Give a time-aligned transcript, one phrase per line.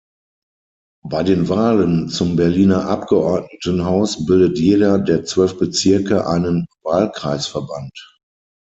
[1.05, 7.99] Bei den Wahlen zum Berliner Abgeordnetenhaus bildet jeder der zwölf Bezirke einen "Wahlkreisverband.